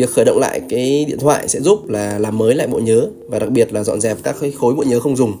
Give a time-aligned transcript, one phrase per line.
[0.00, 3.06] Việc khởi động lại cái điện thoại sẽ giúp là làm mới lại bộ nhớ
[3.28, 5.32] và đặc biệt là dọn dẹp các cái khối bộ nhớ không dùng.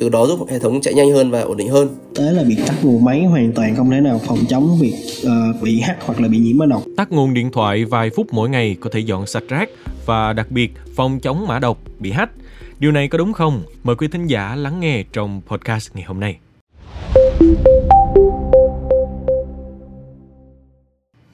[0.00, 1.88] Từ đó giúp hệ thống chạy nhanh hơn và ổn định hơn.
[2.14, 5.62] Tới là việc tắt nguồn máy hoàn toàn không thể nào phòng chống việc uh,
[5.62, 6.82] bị hack hoặc là bị nhiễm mã độc.
[6.96, 9.70] Tắt nguồn điện thoại vài phút mỗi ngày có thể dọn sạch rác
[10.06, 12.32] và đặc biệt phòng chống mã độc bị hack.
[12.78, 13.62] Điều này có đúng không?
[13.84, 16.36] Mời quý thính giả lắng nghe trong podcast ngày hôm nay.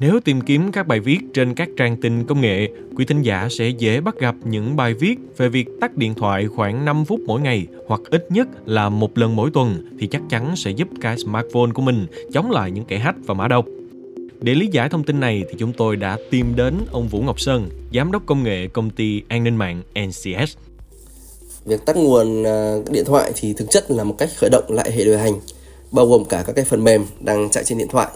[0.00, 3.48] Nếu tìm kiếm các bài viết trên các trang tin công nghệ, quý thính giả
[3.50, 7.20] sẽ dễ bắt gặp những bài viết về việc tắt điện thoại khoảng 5 phút
[7.26, 10.88] mỗi ngày hoặc ít nhất là một lần mỗi tuần thì chắc chắn sẽ giúp
[11.00, 13.64] cái smartphone của mình chống lại những kẻ hack và mã độc.
[14.40, 17.40] Để lý giải thông tin này thì chúng tôi đã tìm đến ông Vũ Ngọc
[17.40, 20.56] Sơn, giám đốc công nghệ công ty an ninh mạng NCS.
[21.64, 24.92] Việc tắt nguồn à, điện thoại thì thực chất là một cách khởi động lại
[24.92, 25.34] hệ điều hành,
[25.92, 28.08] bao gồm cả các cái phần mềm đang chạy trên điện thoại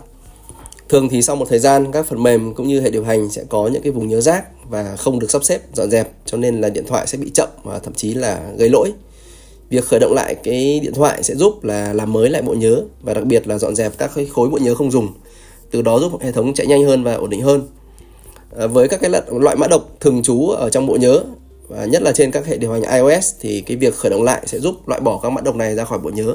[0.92, 3.44] Thường thì sau một thời gian các phần mềm cũng như hệ điều hành sẽ
[3.48, 6.60] có những cái vùng nhớ rác và không được sắp xếp dọn dẹp cho nên
[6.60, 8.92] là điện thoại sẽ bị chậm và thậm chí là gây lỗi.
[9.68, 12.82] Việc khởi động lại cái điện thoại sẽ giúp là làm mới lại bộ nhớ
[13.02, 15.08] và đặc biệt là dọn dẹp các cái khối bộ nhớ không dùng.
[15.70, 17.68] Từ đó giúp hệ thống chạy nhanh hơn và ổn định hơn.
[18.56, 21.22] À, với các cái loại mã độc thường trú ở trong bộ nhớ
[21.68, 24.42] và nhất là trên các hệ điều hành iOS thì cái việc khởi động lại
[24.46, 26.34] sẽ giúp loại bỏ các mã độc này ra khỏi bộ nhớ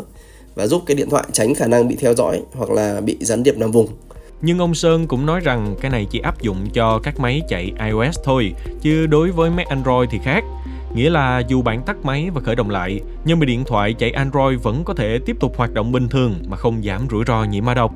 [0.56, 3.44] và giúp cái điện thoại tránh khả năng bị theo dõi hoặc là bị gián
[3.44, 3.88] điệp nằm vùng.
[4.42, 7.72] Nhưng ông Sơn cũng nói rằng cái này chỉ áp dụng cho các máy chạy
[7.86, 10.44] iOS thôi, chứ đối với máy Android thì khác.
[10.96, 14.12] Nghĩa là dù bạn tắt máy và khởi động lại, nhưng mà điện thoại chạy
[14.12, 17.44] Android vẫn có thể tiếp tục hoạt động bình thường mà không giảm rủi ro
[17.44, 17.94] nhiễm mã độc.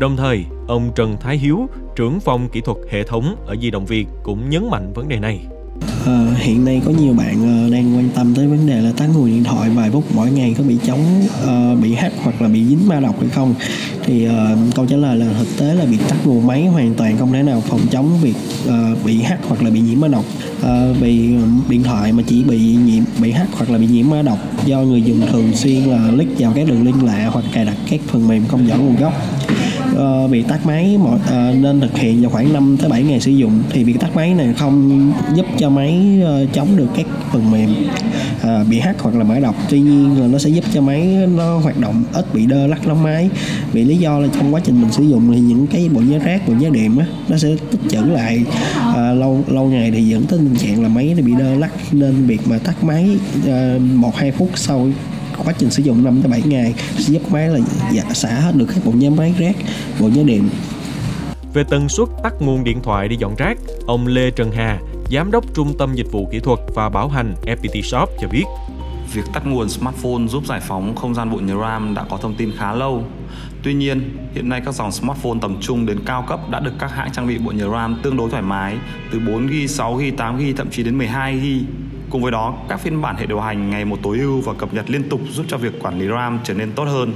[0.00, 3.86] Đồng thời, ông Trần Thái Hiếu, trưởng phòng kỹ thuật hệ thống ở Di động
[3.86, 5.46] Việt cũng nhấn mạnh vấn đề này
[6.02, 9.06] uh, hiện nay có nhiều bạn uh, đang quan tâm tới vấn đề là tắt
[9.14, 11.00] nguồn điện thoại vài phút mỗi ngày có bị chống
[11.44, 13.54] uh, bị hack hoặc là bị dính ma độc hay không?
[14.04, 14.32] Thì uh,
[14.74, 17.42] câu trả lời là thực tế là việc tắt nguồn máy hoàn toàn không thể
[17.42, 18.36] nào phòng chống việc
[18.68, 20.24] uh, bị hack hoặc là bị nhiễm ma độc.
[20.60, 21.30] Uh, vì
[21.68, 24.80] điện thoại mà chỉ bị nhiễm bị hack hoặc là bị nhiễm ma độc do
[24.80, 28.00] người dùng thường xuyên là click vào các đường link lạ hoặc cài đặt các
[28.06, 29.12] phần mềm không rõ nguồn gốc
[29.94, 33.20] uh, bị tắt máy mọi, uh, nên thực hiện vào khoảng 5 tới 7 ngày
[33.20, 33.62] sử dụng.
[33.70, 37.74] Thì việc tắt máy này không giúp cho máy uh, chống được các phần mềm
[38.40, 39.54] uh, bị hack hoặc là mã độc.
[39.70, 42.86] Tuy nhiên là nó sẽ giúp cho máy nó hoạt động ít bị đơ lắc
[42.86, 43.30] lóng máy.
[43.72, 46.18] Vì lý do là trong quá trình mình sử dụng thì những cái bộ nhớ
[46.18, 48.44] rác bộ nhớ đệm á nó sẽ tích trữ lại
[48.90, 51.70] uh, lâu lâu ngày thì dẫn tới tình trạng là máy nó bị đơ lắc.
[51.92, 53.08] Nên việc mà tắt máy
[53.80, 54.88] một uh, hai phút sau
[55.44, 57.58] quá trình sử dụng 5 tới 7 ngày sẽ giúp máy là
[57.92, 59.56] dạ, xả hết được các bộ nhớ máy rác,
[60.00, 60.48] bộ nhớ điện.
[61.54, 64.78] Về tần suất tắt nguồn điện thoại đi dọn rác, ông Lê Trần Hà,
[65.10, 68.44] Giám đốc Trung tâm Dịch vụ Kỹ thuật và Bảo hành FPT Shop cho biết.
[69.12, 72.34] Việc tắt nguồn smartphone giúp giải phóng không gian bộ nhớ RAM đã có thông
[72.34, 73.04] tin khá lâu.
[73.62, 76.92] Tuy nhiên, hiện nay các dòng smartphone tầm trung đến cao cấp đã được các
[76.92, 78.76] hãng trang bị bộ nhớ RAM tương đối thoải mái
[79.12, 81.62] từ 4GB, 6GB, 8GB thậm chí đến 12GB
[82.12, 84.74] Cùng với đó, các phiên bản hệ điều hành ngày một tối ưu và cập
[84.74, 87.12] nhật liên tục giúp cho việc quản lý RAM trở nên tốt hơn.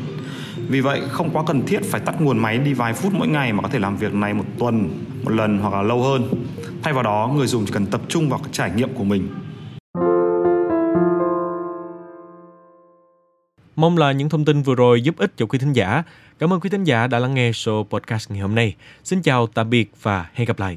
[0.69, 3.53] Vì vậy, không quá cần thiết phải tắt nguồn máy đi vài phút mỗi ngày
[3.53, 4.89] mà có thể làm việc này một tuần,
[5.23, 6.45] một lần hoặc là lâu hơn.
[6.83, 9.29] Thay vào đó, người dùng chỉ cần tập trung vào trải nghiệm của mình.
[13.77, 16.03] Mong là những thông tin vừa rồi giúp ích cho quý thính giả.
[16.39, 18.75] Cảm ơn quý thính giả đã lắng nghe show podcast ngày hôm nay.
[19.05, 20.77] Xin chào, tạm biệt và hẹn gặp lại.